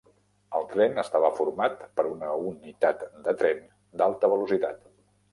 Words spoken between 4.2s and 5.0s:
velocitat.